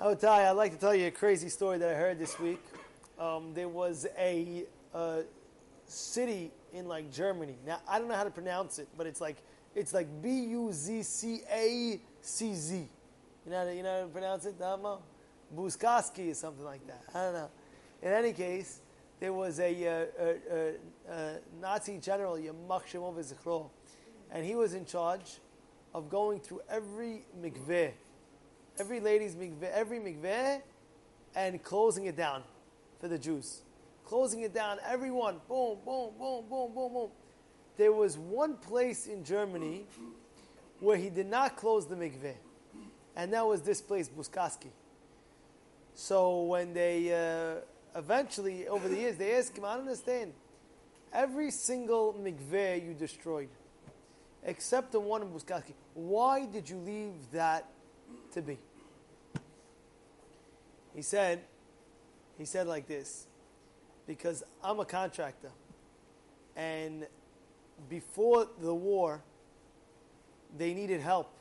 I 0.00 0.06
would 0.06 0.18
tell 0.18 0.34
you, 0.34 0.46
I'd 0.46 0.52
like 0.52 0.72
to 0.72 0.78
tell 0.78 0.94
you 0.94 1.08
a 1.08 1.10
crazy 1.10 1.50
story 1.50 1.76
that 1.76 1.90
I 1.90 1.92
heard 1.92 2.18
this 2.18 2.40
week. 2.40 2.62
Um, 3.18 3.52
there 3.52 3.68
was 3.68 4.06
a, 4.18 4.64
a 4.94 5.24
city 5.84 6.50
in 6.72 6.88
like 6.88 7.12
Germany. 7.12 7.56
Now 7.66 7.80
I 7.86 7.98
don't 7.98 8.08
know 8.08 8.14
how 8.14 8.24
to 8.24 8.30
pronounce 8.30 8.78
it, 8.78 8.88
but 8.96 9.06
it's 9.06 9.20
like 9.20 9.36
it's 9.74 9.92
like 9.92 10.08
B 10.22 10.44
U 10.44 10.70
Z 10.72 11.02
C 11.02 11.42
A 11.52 12.00
C 12.22 12.54
Z. 12.54 12.88
You 13.44 13.52
know 13.52 13.70
you 13.70 13.82
know 13.82 13.94
how 13.94 14.02
to 14.04 14.08
pronounce 14.08 14.46
it, 14.46 14.58
Damo? 14.58 15.02
Buzkaski 15.54 16.30
or 16.30 16.34
something 16.34 16.64
like 16.64 16.86
that. 16.86 17.02
I 17.14 17.24
don't 17.24 17.34
know. 17.34 17.50
In 18.00 18.10
any 18.10 18.32
case, 18.32 18.80
there 19.18 19.34
was 19.34 19.60
a, 19.60 19.86
uh, 19.86 20.06
a, 20.18 20.74
a 21.12 21.38
Nazi 21.60 21.98
general, 21.98 22.36
Yamach 22.36 22.84
Shemov 22.90 23.68
and 24.30 24.46
he 24.46 24.54
was 24.54 24.72
in 24.72 24.86
charge 24.86 25.40
of 25.92 26.08
going 26.08 26.40
through 26.40 26.62
every 26.70 27.26
mikveh, 27.38 27.90
every 28.78 29.00
lady's 29.00 29.34
mikveh, 29.34 29.70
every 29.72 29.98
mikveh, 29.98 30.60
and 31.34 31.62
closing 31.62 32.06
it 32.06 32.16
down 32.16 32.42
for 33.00 33.08
the 33.08 33.18
Jews. 33.18 33.62
Closing 34.04 34.40
it 34.40 34.52
down, 34.52 34.78
everyone, 34.86 35.40
boom, 35.48 35.78
boom, 35.84 36.12
boom, 36.18 36.44
boom, 36.48 36.74
boom, 36.74 36.92
boom. 36.92 37.10
There 37.76 37.92
was 37.92 38.18
one 38.18 38.56
place 38.56 39.06
in 39.06 39.24
Germany 39.24 39.86
where 40.80 40.96
he 40.96 41.10
did 41.10 41.26
not 41.26 41.56
close 41.56 41.86
the 41.86 41.94
mikveh, 41.94 42.34
and 43.16 43.32
that 43.32 43.46
was 43.46 43.62
this 43.62 43.80
place, 43.80 44.08
Buzkaski. 44.08 44.70
So 45.94 46.42
when 46.42 46.72
they 46.72 47.12
uh, 47.12 47.98
eventually, 47.98 48.66
over 48.68 48.88
the 48.88 48.96
years, 48.96 49.16
they 49.16 49.36
asked 49.36 49.56
him, 49.56 49.64
I 49.64 49.74
don't 49.74 49.82
understand. 49.82 50.32
Every 51.12 51.50
single 51.50 52.14
mikveh 52.14 52.84
you 52.84 52.94
destroyed, 52.94 53.48
except 54.44 54.92
the 54.92 55.00
one 55.00 55.22
in 55.22 55.28
Buzkaski. 55.28 55.74
Why 55.94 56.46
did 56.46 56.68
you 56.68 56.76
leave 56.76 57.12
that 57.32 57.68
to 58.32 58.42
be? 58.42 58.58
He 60.94 61.02
said, 61.02 61.40
he 62.38 62.44
said 62.44 62.66
like 62.66 62.86
this, 62.86 63.26
because 64.06 64.42
I'm 64.62 64.80
a 64.80 64.84
contractor, 64.84 65.50
and 66.56 67.06
before 67.88 68.48
the 68.60 68.74
war, 68.74 69.22
they 70.56 70.74
needed 70.74 71.00
help. 71.00 71.32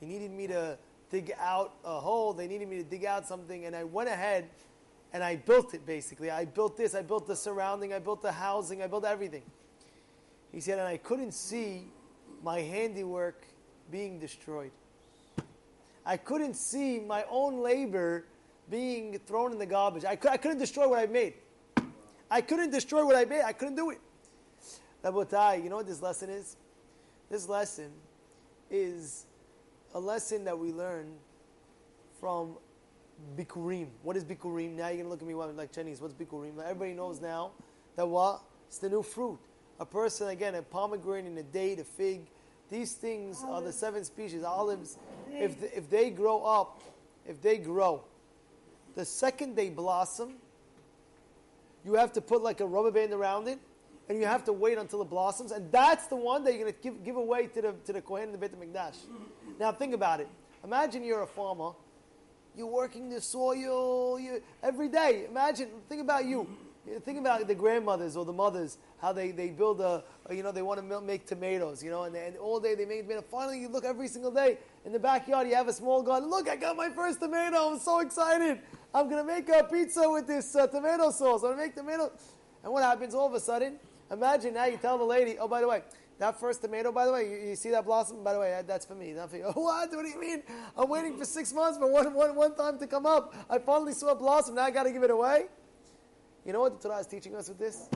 They 0.00 0.06
needed 0.06 0.30
me 0.30 0.46
to 0.46 0.78
dig 1.10 1.32
out 1.38 1.74
a 1.84 2.00
hole. 2.00 2.32
They 2.32 2.46
needed 2.46 2.68
me 2.68 2.76
to 2.78 2.84
dig 2.84 3.04
out 3.04 3.26
something, 3.26 3.66
and 3.66 3.74
I 3.74 3.84
went 3.84 4.08
ahead 4.08 4.48
and 5.12 5.22
I 5.22 5.36
built 5.36 5.74
it 5.74 5.86
basically. 5.86 6.30
I 6.30 6.44
built 6.44 6.76
this, 6.76 6.94
I 6.94 7.02
built 7.02 7.26
the 7.26 7.36
surrounding, 7.36 7.92
I 7.92 8.00
built 8.00 8.20
the 8.20 8.32
housing, 8.32 8.82
I 8.82 8.88
built 8.88 9.04
everything. 9.04 9.44
He 10.52 10.60
said, 10.60 10.78
and 10.78 10.88
I 10.88 10.96
couldn't 10.96 11.32
see 11.32 11.86
my 12.42 12.60
handiwork 12.60 13.46
being 13.90 14.18
destroyed. 14.18 14.72
I 16.06 16.16
couldn't 16.16 16.54
see 16.54 17.00
my 17.00 17.24
own 17.30 17.60
labor 17.60 18.26
being 18.70 19.18
thrown 19.26 19.52
in 19.52 19.58
the 19.58 19.66
garbage. 19.66 20.04
I, 20.04 20.16
could, 20.16 20.30
I 20.30 20.36
couldn't 20.36 20.58
destroy 20.58 20.88
what 20.88 20.98
I 20.98 21.06
made. 21.06 21.34
I 22.30 22.40
couldn't 22.40 22.70
destroy 22.70 23.04
what 23.04 23.16
I 23.16 23.24
made. 23.24 23.42
I 23.42 23.52
couldn't 23.52 23.76
do 23.76 23.90
it. 23.90 24.00
Rabotai, 25.02 25.62
you 25.62 25.70
know 25.70 25.76
what 25.76 25.86
this 25.86 26.02
lesson 26.02 26.30
is? 26.30 26.56
This 27.30 27.48
lesson 27.48 27.90
is 28.70 29.26
a 29.94 30.00
lesson 30.00 30.44
that 30.44 30.58
we 30.58 30.72
learn 30.72 31.12
from 32.18 32.56
Bikurim. 33.36 33.88
What 34.02 34.16
is 34.16 34.24
Bikurim? 34.24 34.76
Now 34.76 34.88
you're 34.88 34.96
going 34.96 35.04
to 35.04 35.10
look 35.10 35.22
at 35.22 35.28
me 35.28 35.34
like 35.34 35.72
Chinese. 35.72 36.00
What's 36.00 36.14
Bikurim? 36.14 36.58
Everybody 36.58 36.94
knows 36.94 37.20
now 37.20 37.52
that 37.96 38.06
what? 38.06 38.42
It's 38.68 38.78
the 38.78 38.88
new 38.88 39.02
fruit. 39.02 39.38
A 39.80 39.86
person, 39.86 40.28
again, 40.28 40.54
a 40.54 40.62
pomegranate, 40.62 41.36
a 41.38 41.42
date, 41.42 41.80
a 41.80 41.84
fig, 41.84 42.26
these 42.70 42.92
things 42.92 43.42
olives. 43.42 43.62
are 43.62 43.66
the 43.66 43.72
seven 43.72 44.04
species, 44.04 44.42
olives. 44.42 44.98
If, 45.30 45.60
the, 45.60 45.76
if 45.76 45.90
they 45.90 46.10
grow 46.10 46.42
up, 46.42 46.80
if 47.26 47.40
they 47.40 47.58
grow, 47.58 48.04
the 48.94 49.04
second 49.04 49.56
they 49.56 49.70
blossom, 49.70 50.34
you 51.84 51.94
have 51.94 52.12
to 52.12 52.20
put 52.20 52.42
like 52.42 52.60
a 52.60 52.66
rubber 52.66 52.90
band 52.90 53.12
around 53.12 53.48
it, 53.48 53.58
and 54.08 54.18
you 54.18 54.26
have 54.26 54.44
to 54.44 54.52
wait 54.52 54.78
until 54.78 55.02
it 55.02 55.10
blossoms, 55.10 55.50
and 55.50 55.70
that's 55.72 56.06
the 56.06 56.16
one 56.16 56.44
that 56.44 56.52
you're 56.52 56.62
going 56.62 56.72
to 56.72 56.80
give, 56.80 57.04
give 57.04 57.16
away 57.16 57.46
to 57.48 57.62
the, 57.62 57.74
to 57.86 57.92
the 57.92 58.00
Kohen 58.00 58.24
and 58.24 58.34
the 58.34 58.38
Beit 58.38 58.58
HaMikdash. 58.58 58.96
Now 59.58 59.72
think 59.72 59.94
about 59.94 60.20
it. 60.20 60.28
Imagine 60.62 61.04
you're 61.04 61.22
a 61.22 61.26
farmer, 61.26 61.72
you're 62.56 62.66
working 62.66 63.10
the 63.10 63.20
soil 63.20 64.18
you, 64.18 64.42
every 64.62 64.88
day. 64.88 65.26
Imagine, 65.28 65.68
think 65.88 66.00
about 66.00 66.24
you. 66.24 66.46
Think 67.04 67.18
about 67.18 67.46
the 67.46 67.54
grandmothers 67.54 68.14
or 68.14 68.26
the 68.26 68.32
mothers, 68.32 68.76
how 69.00 69.12
they, 69.12 69.30
they 69.30 69.48
build 69.48 69.80
a, 69.80 70.04
you 70.30 70.42
know, 70.42 70.52
they 70.52 70.60
want 70.60 70.86
to 70.86 71.00
make 71.00 71.26
tomatoes, 71.26 71.82
you 71.82 71.90
know, 71.90 72.02
and, 72.02 72.14
and 72.14 72.36
all 72.36 72.60
day 72.60 72.74
they 72.74 72.84
make 72.84 73.02
tomatoes. 73.02 73.24
Finally, 73.30 73.60
you 73.60 73.68
look 73.68 73.84
every 73.84 74.06
single 74.06 74.30
day 74.30 74.58
in 74.84 74.92
the 74.92 74.98
backyard, 74.98 75.48
you 75.48 75.54
have 75.54 75.68
a 75.68 75.72
small 75.72 76.02
garden. 76.02 76.28
Look, 76.28 76.46
I 76.46 76.56
got 76.56 76.76
my 76.76 76.90
first 76.90 77.20
tomato. 77.20 77.72
I'm 77.72 77.78
so 77.78 78.00
excited. 78.00 78.60
I'm 78.92 79.08
going 79.08 79.26
to 79.26 79.32
make 79.32 79.48
a 79.48 79.64
pizza 79.64 80.08
with 80.08 80.26
this 80.26 80.54
uh, 80.54 80.66
tomato 80.66 81.10
sauce. 81.10 81.42
I'm 81.42 81.56
going 81.56 81.56
to 81.56 81.62
make 81.64 81.74
tomato. 81.74 82.12
And 82.62 82.72
what 82.72 82.82
happens 82.82 83.14
all 83.14 83.26
of 83.26 83.34
a 83.34 83.40
sudden? 83.40 83.78
Imagine 84.10 84.52
now 84.52 84.66
you 84.66 84.76
tell 84.76 84.98
the 84.98 85.04
lady, 85.04 85.38
oh, 85.38 85.48
by 85.48 85.62
the 85.62 85.68
way, 85.68 85.82
that 86.18 86.38
first 86.38 86.60
tomato, 86.62 86.92
by 86.92 87.06
the 87.06 87.12
way, 87.12 87.30
you, 87.30 87.48
you, 87.48 87.56
see 87.56 87.70
that 87.70 87.86
blossom? 87.86 88.22
By 88.22 88.34
the 88.34 88.40
way, 88.40 88.62
that's 88.66 88.84
for 88.84 88.94
me, 88.94 89.12
not 89.12 89.30
for 89.30 89.38
you. 89.38 89.44
what? 89.54 89.90
What 89.90 90.04
do 90.04 90.08
you 90.08 90.20
mean? 90.20 90.42
I'm 90.76 90.88
waiting 90.88 91.18
for 91.18 91.24
six 91.24 91.52
months 91.52 91.78
for 91.78 91.90
one, 91.90 92.12
one, 92.12 92.36
one 92.36 92.54
time 92.54 92.78
to 92.78 92.86
come 92.86 93.06
up. 93.06 93.34
I 93.48 93.58
finally 93.58 93.94
saw 93.94 94.12
a 94.12 94.14
blossom, 94.14 94.54
now 94.54 94.62
I 94.62 94.70
got 94.70 94.84
to 94.84 94.92
give 94.92 95.02
it 95.02 95.10
away? 95.10 95.46
You 96.44 96.52
know 96.52 96.60
what 96.60 96.80
the 96.80 96.88
Torah 96.88 97.00
is 97.00 97.06
teaching 97.06 97.34
us 97.34 97.48
with 97.48 97.58
this? 97.58 97.88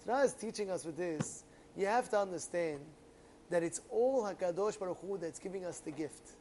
The 0.00 0.12
Torah 0.12 0.24
is 0.24 0.34
teaching 0.34 0.70
us 0.70 0.84
with 0.84 0.96
this. 0.96 1.44
You 1.76 1.86
have 1.86 2.08
to 2.10 2.18
understand 2.18 2.80
that 3.50 3.62
it's 3.62 3.80
all 3.90 4.24
HaKadosh 4.24 4.78
Baruch 4.78 4.98
Hu 5.00 5.18
that's 5.18 5.38
giving 5.38 5.64
us 5.64 5.80
the 5.80 5.90
gift. 5.90 6.32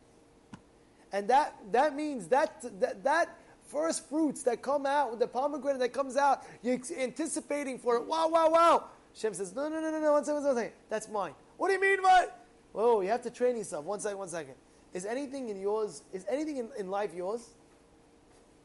And 1.13 1.29
that, 1.29 1.55
that 1.71 1.95
means 1.95 2.27
that, 2.27 2.61
that, 2.81 3.03
that 3.03 3.37
first 3.63 4.09
fruits 4.09 4.43
that 4.43 4.61
come 4.61 4.85
out, 4.85 5.17
the 5.19 5.27
pomegranate 5.27 5.79
that 5.79 5.93
comes 5.93 6.17
out, 6.17 6.43
you're 6.61 6.79
anticipating 6.99 7.79
for 7.79 7.95
it. 7.95 8.05
Wow, 8.05 8.27
wow, 8.29 8.49
wow. 8.49 8.83
Shem 9.13 9.33
says, 9.33 9.55
no, 9.55 9.69
no, 9.69 9.79
no, 9.79 9.91
no, 9.91 9.99
no, 9.99 10.11
one 10.13 10.25
second, 10.25 10.43
one 10.43 10.55
second. 10.55 10.73
That's 10.89 11.09
mine. 11.09 11.33
What 11.57 11.69
do 11.69 11.73
you 11.73 11.81
mean, 11.81 12.01
what? 12.01 12.45
Whoa, 12.73 13.01
you 13.01 13.09
have 13.09 13.23
to 13.23 13.31
train 13.31 13.57
yourself. 13.57 13.85
One 13.85 13.99
second, 13.99 14.17
one 14.17 14.29
second. 14.29 14.53
Is 14.93 15.05
anything 15.05 15.49
in 15.49 15.59
yours, 15.59 16.03
is 16.13 16.25
anything 16.29 16.57
in, 16.57 16.69
in 16.77 16.89
life 16.89 17.13
yours? 17.15 17.47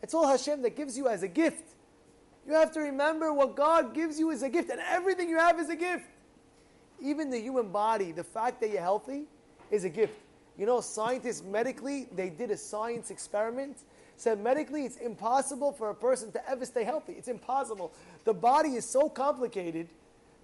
It's 0.02 0.14
all 0.14 0.26
Hashem 0.26 0.62
that 0.62 0.76
gives 0.76 0.98
you 0.98 1.08
as 1.08 1.22
a 1.22 1.28
gift. 1.28 1.64
You 2.46 2.54
have 2.54 2.72
to 2.72 2.80
remember 2.80 3.32
what 3.32 3.54
God 3.54 3.94
gives 3.94 4.18
you 4.18 4.30
is 4.30 4.42
a 4.42 4.48
gift, 4.48 4.70
and 4.70 4.80
everything 4.80 5.28
you 5.28 5.38
have 5.38 5.60
is 5.60 5.68
a 5.68 5.76
gift. 5.76 6.06
Even 7.00 7.30
the 7.30 7.40
human 7.40 7.70
body, 7.70 8.12
the 8.12 8.24
fact 8.24 8.60
that 8.60 8.70
you're 8.70 8.80
healthy 8.80 9.24
is 9.70 9.84
a 9.84 9.88
gift. 9.88 10.14
You 10.58 10.66
know, 10.66 10.80
scientists 10.80 11.42
medically, 11.42 12.08
they 12.14 12.30
did 12.30 12.50
a 12.50 12.56
science 12.56 13.10
experiment 13.10 13.78
said 14.22 14.40
medically 14.40 14.84
it's 14.84 14.96
impossible 14.96 15.72
for 15.72 15.90
a 15.90 15.94
person 15.94 16.30
to 16.32 16.48
ever 16.48 16.64
stay 16.64 16.84
healthy. 16.84 17.12
It's 17.14 17.28
impossible. 17.28 17.92
The 18.24 18.32
body 18.32 18.70
is 18.70 18.88
so 18.88 19.08
complicated 19.08 19.88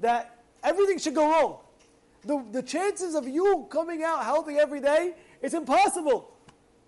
that 0.00 0.42
everything 0.64 0.98
should 0.98 1.14
go 1.14 1.30
wrong. 1.30 1.58
The, 2.24 2.44
the 2.50 2.62
chances 2.62 3.14
of 3.14 3.28
you 3.28 3.66
coming 3.70 4.02
out 4.02 4.24
healthy 4.24 4.56
every 4.58 4.80
day, 4.80 5.14
it's 5.40 5.54
impossible. 5.54 6.30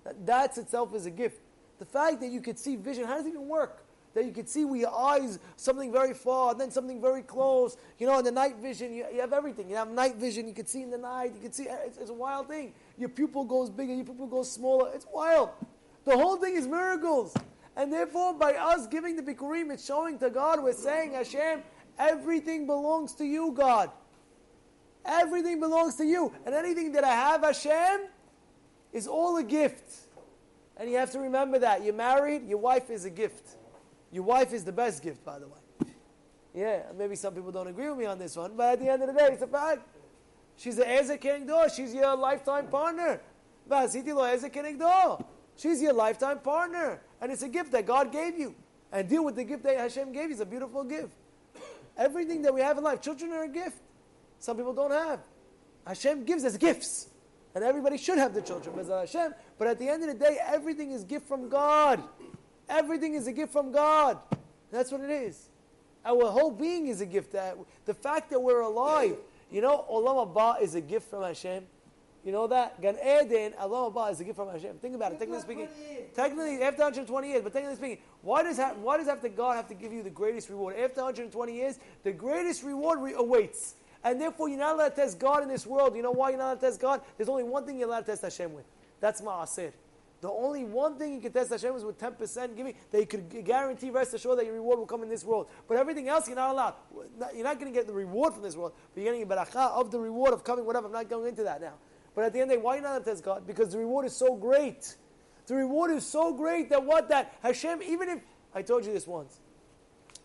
That, 0.04 0.26
that's 0.26 0.58
itself 0.58 0.94
is 0.94 1.06
a 1.06 1.10
gift. 1.10 1.40
The 1.78 1.84
fact 1.84 2.20
that 2.20 2.28
you 2.28 2.40
could 2.40 2.58
see 2.58 2.76
vision, 2.76 3.04
how 3.04 3.16
does 3.16 3.26
it 3.26 3.30
even 3.30 3.46
work? 3.46 3.84
That 4.14 4.24
you 4.24 4.32
could 4.32 4.48
see 4.48 4.64
with 4.64 4.80
your 4.80 4.94
eyes 4.94 5.38
something 5.56 5.92
very 5.92 6.14
far, 6.14 6.52
and 6.52 6.60
then 6.60 6.70
something 6.70 7.00
very 7.00 7.22
close. 7.22 7.76
You 7.98 8.06
know, 8.06 8.18
in 8.18 8.24
the 8.24 8.32
night 8.32 8.56
vision, 8.56 8.92
you, 8.92 9.06
you 9.12 9.20
have 9.20 9.32
everything. 9.32 9.70
You 9.70 9.76
have 9.76 9.90
night 9.90 10.16
vision, 10.16 10.48
you 10.48 10.54
can 10.54 10.66
see 10.66 10.82
in 10.82 10.90
the 10.90 10.98
night, 10.98 11.32
you 11.34 11.40
can 11.40 11.52
see, 11.52 11.66
it's, 11.68 11.98
it's 11.98 12.10
a 12.10 12.14
wild 12.14 12.48
thing. 12.48 12.72
Your 12.98 13.08
pupil 13.08 13.44
goes 13.44 13.70
bigger, 13.70 13.94
your 13.94 14.04
pupil 14.04 14.26
goes 14.26 14.50
smaller. 14.50 14.90
It's 14.94 15.06
wild. 15.12 15.50
The 16.04 16.16
whole 16.16 16.36
thing 16.36 16.56
is 16.56 16.66
miracles. 16.66 17.34
And 17.76 17.92
therefore, 17.92 18.34
by 18.34 18.54
us 18.54 18.88
giving 18.88 19.14
the 19.14 19.22
Bikurim, 19.22 19.70
it's 19.72 19.86
showing 19.86 20.18
to 20.18 20.28
God, 20.28 20.62
we're 20.62 20.72
saying, 20.72 21.12
Hashem, 21.12 21.62
Everything 22.00 22.66
belongs 22.66 23.12
to 23.16 23.26
you, 23.26 23.52
God. 23.52 23.90
Everything 25.04 25.60
belongs 25.60 25.96
to 25.96 26.04
you. 26.04 26.32
And 26.46 26.54
anything 26.54 26.92
that 26.92 27.04
I 27.04 27.10
have, 27.10 27.42
Hashem, 27.42 28.06
is 28.90 29.06
all 29.06 29.36
a 29.36 29.42
gift. 29.42 30.06
And 30.78 30.90
you 30.90 30.96
have 30.96 31.10
to 31.12 31.20
remember 31.20 31.58
that. 31.58 31.84
You're 31.84 31.92
married, 31.92 32.48
your 32.48 32.56
wife 32.56 32.88
is 32.88 33.04
a 33.04 33.10
gift. 33.10 33.50
Your 34.12 34.24
wife 34.24 34.52
is 34.52 34.64
the 34.64 34.72
best 34.72 35.02
gift, 35.02 35.24
by 35.24 35.38
the 35.38 35.46
way. 35.48 35.58
Yeah, 36.54 36.82
maybe 36.98 37.14
some 37.14 37.34
people 37.34 37.52
don't 37.52 37.68
agree 37.68 37.88
with 37.88 37.98
me 37.98 38.06
on 38.06 38.18
this 38.18 38.36
one, 38.36 38.52
but 38.56 38.72
at 38.72 38.80
the 38.80 38.88
end 38.88 39.02
of 39.02 39.08
the 39.08 39.14
day, 39.14 39.28
it's 39.32 39.42
a 39.42 39.46
fact. 39.46 39.82
She's 40.56 40.78
a 40.78 40.88
Ezer 40.88 41.16
Kenegdo. 41.16 41.74
She's 41.74 41.94
your 41.94 42.16
lifetime 42.16 42.66
partner. 42.66 43.20
She's 45.56 45.82
your 45.82 45.92
lifetime 45.92 46.38
partner. 46.40 47.00
And 47.20 47.32
it's 47.32 47.42
a 47.42 47.48
gift 47.48 47.72
that 47.72 47.86
God 47.86 48.12
gave 48.12 48.38
you. 48.38 48.54
And 48.92 49.08
deal 49.08 49.24
with 49.24 49.36
the 49.36 49.44
gift 49.44 49.62
that 49.62 49.78
Hashem 49.78 50.12
gave 50.12 50.24
you. 50.24 50.32
It's 50.32 50.40
a 50.40 50.46
beautiful 50.46 50.84
gift. 50.84 51.12
Everything 51.96 52.42
that 52.42 52.52
we 52.52 52.60
have 52.60 52.76
in 52.78 52.84
life, 52.84 53.00
children 53.00 53.32
are 53.32 53.44
a 53.44 53.48
gift. 53.48 53.78
Some 54.38 54.56
people 54.56 54.72
don't 54.72 54.90
have. 54.90 55.20
Hashem 55.86 56.24
gives 56.24 56.44
us 56.44 56.56
gifts. 56.56 57.08
And 57.54 57.64
everybody 57.64 57.96
should 57.96 58.18
have 58.18 58.34
the 58.34 58.42
children, 58.42 58.86
Hashem. 58.86 59.34
But 59.58 59.68
at 59.68 59.78
the 59.78 59.88
end 59.88 60.02
of 60.02 60.08
the 60.08 60.14
day, 60.14 60.38
everything 60.44 60.92
is 60.92 61.04
gift 61.04 61.26
from 61.26 61.48
God. 61.48 62.02
Everything 62.70 63.14
is 63.14 63.26
a 63.26 63.32
gift 63.32 63.52
from 63.52 63.72
God. 63.72 64.18
That's 64.70 64.92
what 64.92 65.00
it 65.00 65.10
is. 65.10 65.48
Our 66.04 66.30
whole 66.30 66.52
being 66.52 66.86
is 66.86 67.00
a 67.00 67.06
gift. 67.06 67.32
That 67.32 67.58
the 67.84 67.92
fact 67.92 68.30
that 68.30 68.40
we're 68.40 68.60
alive, 68.60 69.16
you 69.50 69.60
know, 69.60 69.84
Olam 69.90 70.32
Haba 70.32 70.62
is 70.62 70.74
a 70.76 70.80
gift 70.80 71.10
from 71.10 71.22
Hashem. 71.24 71.64
You 72.24 72.32
know 72.32 72.46
that? 72.46 72.80
Gan 72.80 72.96
Eden, 72.96 73.54
Olam 73.60 73.92
Haba, 73.92 74.12
is 74.12 74.20
a 74.20 74.24
gift 74.24 74.36
from 74.36 74.48
Hashem. 74.48 74.76
Think 74.78 74.94
about 74.94 75.12
it. 75.12 75.18
Technically 75.18 75.42
speaking, 75.42 75.68
technically 76.14 76.62
after 76.62 76.82
120 76.82 77.28
years, 77.28 77.42
but 77.42 77.52
technically 77.52 77.76
speaking, 77.76 77.98
why 78.22 78.42
does 78.42 78.56
ha- 78.56 78.74
why 78.80 78.98
does 78.98 79.08
after 79.08 79.28
God 79.28 79.56
have 79.56 79.68
to 79.68 79.74
give 79.74 79.92
you 79.92 80.02
the 80.02 80.10
greatest 80.10 80.48
reward 80.48 80.76
after 80.76 81.02
120 81.02 81.52
years? 81.54 81.78
The 82.04 82.12
greatest 82.12 82.62
reward 82.62 83.00
re- 83.00 83.14
awaits, 83.16 83.74
and 84.04 84.20
therefore 84.20 84.48
you're 84.48 84.58
not 84.58 84.74
allowed 84.76 84.90
to 84.90 84.96
test 84.96 85.18
God 85.18 85.42
in 85.42 85.48
this 85.48 85.66
world. 85.66 85.96
You 85.96 86.02
know 86.02 86.12
why 86.12 86.30
you're 86.30 86.38
not 86.38 86.44
allowed 86.44 86.60
to 86.60 86.66
test 86.66 86.80
God? 86.80 87.00
There's 87.16 87.28
only 87.28 87.44
one 87.44 87.66
thing 87.66 87.78
you're 87.78 87.88
allowed 87.88 88.00
to 88.00 88.06
test 88.06 88.22
Hashem 88.22 88.54
with. 88.54 88.64
That's 89.00 89.20
Ma'asir. 89.22 89.72
The 90.20 90.30
only 90.30 90.64
one 90.64 90.98
thing 90.98 91.14
you 91.14 91.20
can 91.20 91.32
test 91.32 91.50
Hashem 91.50 91.74
is 91.76 91.84
with 91.84 91.98
10% 91.98 92.54
giving 92.54 92.74
that 92.90 93.00
you 93.00 93.06
could 93.06 93.44
guarantee, 93.44 93.90
rest 93.90 94.12
assured, 94.12 94.38
that 94.38 94.44
your 94.44 94.54
reward 94.54 94.78
will 94.78 94.86
come 94.86 95.02
in 95.02 95.08
this 95.08 95.24
world. 95.24 95.48
But 95.66 95.78
everything 95.78 96.08
else, 96.08 96.26
you're 96.26 96.36
not 96.36 96.50
allowed. 96.50 96.74
You're 97.34 97.44
not 97.44 97.58
going 97.58 97.72
to 97.72 97.78
get 97.78 97.86
the 97.86 97.94
reward 97.94 98.34
from 98.34 98.42
this 98.42 98.54
world, 98.54 98.72
but 98.94 99.02
you're 99.02 99.12
getting 99.12 99.30
a 99.30 99.34
barakah 99.34 99.72
of 99.72 99.90
the 99.90 99.98
reward 99.98 100.34
of 100.34 100.44
coming, 100.44 100.66
whatever. 100.66 100.86
I'm 100.86 100.92
not 100.92 101.08
going 101.08 101.28
into 101.28 101.44
that 101.44 101.62
now. 101.62 101.74
But 102.14 102.24
at 102.24 102.32
the 102.34 102.40
end 102.40 102.50
of 102.50 102.56
the 102.56 102.60
day, 102.60 102.62
why 102.62 102.74
are 102.74 102.76
you 102.76 102.82
not 102.82 103.02
test 103.02 103.24
God? 103.24 103.46
Because 103.46 103.72
the 103.72 103.78
reward 103.78 104.04
is 104.04 104.14
so 104.14 104.36
great. 104.36 104.94
The 105.46 105.54
reward 105.54 105.90
is 105.90 106.04
so 106.04 106.34
great 106.34 106.68
that 106.68 106.84
what 106.84 107.08
that 107.08 107.34
Hashem, 107.42 107.82
even 107.82 108.10
if 108.10 108.20
I 108.54 108.60
told 108.60 108.84
you 108.84 108.92
this 108.92 109.06
once, 109.06 109.40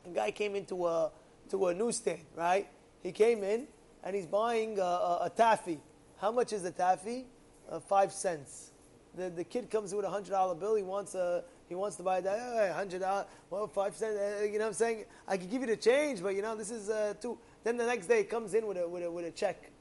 a 0.05 0.09
guy 0.09 0.31
came 0.31 0.55
into 0.55 0.85
a 0.85 1.11
to 1.49 1.67
a 1.67 1.73
newsstand, 1.73 2.25
right? 2.35 2.67
He 3.01 3.11
came 3.11 3.43
in 3.43 3.67
and 4.03 4.15
he's 4.15 4.25
buying 4.25 4.77
a, 4.77 4.81
a, 4.81 5.19
a 5.23 5.29
taffy. 5.29 5.79
How 6.17 6.31
much 6.31 6.51
is 6.53 6.63
the 6.63 6.71
taffy? 6.71 7.27
Uh, 7.69 7.79
five 7.79 8.11
cents 8.11 8.71
the, 9.15 9.29
the 9.29 9.43
kid 9.43 9.69
comes 9.69 9.93
with 9.93 10.05
a 10.05 10.09
hundred 10.09 10.31
dollar 10.31 10.55
bill. 10.55 10.75
He 10.75 10.83
wants 10.83 11.15
a 11.15 11.43
he 11.67 11.75
wants 11.75 11.95
to 11.97 12.03
buy 12.03 12.21
that 12.21 12.39
hey, 12.39 12.71
hundred 12.73 13.01
dollar, 13.01 13.25
well 13.49 13.67
five 13.67 13.95
cents. 13.95 14.17
Uh, 14.17 14.43
you 14.43 14.53
know 14.53 14.59
what 14.59 14.67
I'm 14.67 14.73
saying? 14.73 15.05
I 15.27 15.37
can 15.37 15.47
give 15.47 15.61
you 15.61 15.67
the 15.67 15.77
change, 15.77 16.21
but 16.21 16.35
you 16.35 16.41
know 16.41 16.55
this 16.55 16.71
is 16.71 16.89
uh, 16.89 17.13
two. 17.19 17.37
Then 17.63 17.77
the 17.77 17.85
next 17.85 18.07
day 18.07 18.19
he 18.19 18.23
comes 18.23 18.53
in 18.53 18.67
with 18.67 18.77
a 18.77 18.87
with 18.87 19.03
a 19.03 19.11
with 19.11 19.25
a 19.25 19.31
check, 19.31 19.71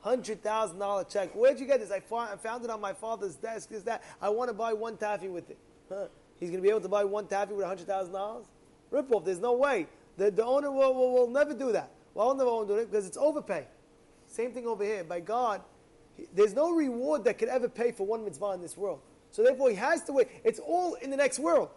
hundred 0.00 0.42
thousand 0.42 0.78
dollar 0.78 1.04
check. 1.04 1.30
Where'd 1.34 1.60
you 1.60 1.66
get 1.66 1.80
this? 1.80 1.90
I, 1.90 2.02
I 2.16 2.36
found 2.36 2.64
it 2.64 2.70
on 2.70 2.80
my 2.80 2.92
father's 2.92 3.36
desk. 3.36 3.72
Is 3.72 3.84
that 3.84 4.02
I 4.20 4.28
want 4.28 4.48
to 4.48 4.54
buy 4.54 4.72
one 4.72 4.96
taffy 4.96 5.28
with 5.28 5.50
it? 5.50 5.58
Huh? 5.88 6.06
He's 6.38 6.50
going 6.50 6.62
to 6.62 6.66
be 6.66 6.70
able 6.70 6.80
to 6.80 6.88
buy 6.88 7.04
one 7.04 7.26
taffy 7.26 7.54
with 7.54 7.66
hundred 7.66 7.86
thousand 7.86 8.12
dollars? 8.12 8.46
Rip 8.90 9.12
off. 9.12 9.24
There's 9.24 9.40
no 9.40 9.52
way. 9.52 9.86
The, 10.16 10.30
the 10.30 10.44
owner 10.44 10.70
will, 10.70 10.94
will, 10.94 11.12
will 11.12 11.30
never 11.30 11.54
do 11.54 11.72
that. 11.72 11.90
Well, 12.14 12.28
I'll 12.28 12.34
never 12.34 12.50
do 12.66 12.80
it 12.80 12.90
because 12.90 13.06
it's 13.06 13.16
overpay. 13.16 13.66
Same 14.26 14.52
thing 14.52 14.66
over 14.66 14.82
here. 14.84 15.04
By 15.04 15.20
God, 15.20 15.62
there's 16.34 16.54
no 16.54 16.72
reward 16.72 17.24
that 17.24 17.38
could 17.38 17.48
ever 17.48 17.68
pay 17.68 17.92
for 17.92 18.06
one 18.06 18.24
mitzvah 18.24 18.52
in 18.52 18.60
this 18.60 18.76
world. 18.76 19.00
So 19.30 19.42
therefore, 19.42 19.70
he 19.70 19.76
has 19.76 20.02
to 20.04 20.12
wait. 20.12 20.28
It's 20.44 20.58
all 20.58 20.94
in 20.94 21.10
the 21.10 21.16
next 21.16 21.38
world 21.38 21.70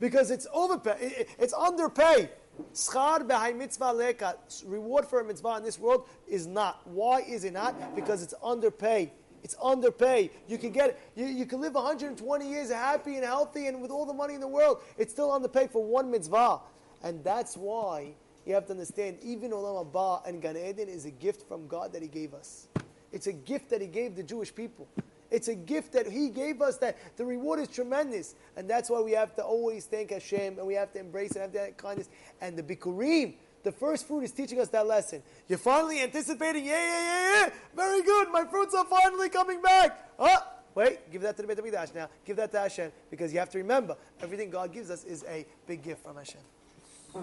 because 0.00 0.30
it's 0.30 0.46
overpay. 0.52 1.26
It's 1.38 1.54
underpay. 1.54 2.28
Schar 2.72 3.26
b'hai 3.26 3.56
mitzvah 3.56 3.92
leka. 3.92 4.36
Reward 4.64 5.06
for 5.06 5.20
a 5.20 5.24
mitzvah 5.24 5.56
in 5.58 5.64
this 5.64 5.78
world 5.78 6.06
is 6.28 6.46
not. 6.46 6.86
Why 6.86 7.20
is 7.20 7.44
it 7.44 7.52
not? 7.52 7.94
Because 7.94 8.22
it's 8.22 8.34
underpay. 8.42 9.10
It's 9.42 9.56
underpay. 9.56 10.30
You 10.48 10.56
can 10.56 10.70
get 10.70 10.98
you, 11.14 11.26
you 11.26 11.46
can 11.46 11.60
live 11.60 11.74
120 11.74 12.48
years 12.48 12.70
happy 12.70 13.16
and 13.16 13.24
healthy 13.24 13.66
and 13.66 13.82
with 13.82 13.90
all 13.90 14.06
the 14.06 14.14
money 14.14 14.34
in 14.34 14.40
the 14.40 14.48
world. 14.48 14.78
It's 14.96 15.12
still 15.12 15.32
underpay 15.32 15.68
for 15.68 15.84
one 15.84 16.10
mitzvah. 16.10 16.60
And 17.02 17.22
that's 17.22 17.56
why 17.56 18.14
you 18.46 18.54
have 18.54 18.66
to 18.66 18.72
understand 18.72 19.18
even 19.22 19.50
Olam 19.50 19.92
Haba 19.92 20.26
and 20.26 20.40
Gan 20.40 20.56
Eden 20.56 20.88
is 20.88 21.04
a 21.04 21.10
gift 21.10 21.46
from 21.46 21.66
God 21.66 21.92
that 21.92 22.00
He 22.00 22.08
gave 22.08 22.32
us. 22.32 22.68
It's 23.14 23.28
a 23.28 23.32
gift 23.32 23.70
that 23.70 23.80
He 23.80 23.86
gave 23.86 24.16
the 24.16 24.24
Jewish 24.24 24.52
people. 24.52 24.88
It's 25.30 25.46
a 25.46 25.54
gift 25.54 25.92
that 25.92 26.06
He 26.06 26.30
gave 26.30 26.60
us 26.60 26.78
that 26.78 26.98
the 27.16 27.24
reward 27.24 27.60
is 27.60 27.68
tremendous. 27.68 28.34
And 28.56 28.68
that's 28.68 28.90
why 28.90 29.00
we 29.00 29.12
have 29.12 29.36
to 29.36 29.44
always 29.44 29.86
thank 29.86 30.10
Hashem 30.10 30.58
and 30.58 30.66
we 30.66 30.74
have 30.74 30.92
to 30.94 30.98
embrace 30.98 31.32
and 31.32 31.42
have 31.42 31.52
that 31.52 31.76
kindness. 31.76 32.08
And 32.40 32.58
the 32.58 32.62
Bikurim, 32.62 33.34
the 33.62 33.70
first 33.70 34.08
fruit 34.08 34.24
is 34.24 34.32
teaching 34.32 34.60
us 34.60 34.68
that 34.70 34.86
lesson. 34.86 35.22
You're 35.48 35.58
finally 35.58 36.02
anticipating, 36.02 36.64
yeah, 36.64 36.72
yeah, 36.72 37.00
yeah, 37.00 37.46
yeah. 37.46 37.50
Very 37.76 38.02
good. 38.02 38.32
My 38.32 38.44
fruits 38.44 38.74
are 38.74 38.84
finally 38.84 39.28
coming 39.28 39.62
back. 39.62 40.10
Oh, 40.18 40.38
wait, 40.74 41.10
give 41.12 41.22
that 41.22 41.36
to 41.36 41.42
the 41.42 41.48
Beit 41.48 41.58
HaMikdash 41.58 41.94
now. 41.94 42.08
Give 42.24 42.36
that 42.36 42.50
to 42.50 42.58
Hashem 42.58 42.90
because 43.10 43.32
you 43.32 43.38
have 43.38 43.50
to 43.50 43.58
remember 43.58 43.96
everything 44.20 44.50
God 44.50 44.72
gives 44.72 44.90
us 44.90 45.04
is 45.04 45.24
a 45.28 45.46
big 45.68 45.84
gift 45.84 46.02
from 46.02 46.16
Hashem. 46.16 46.40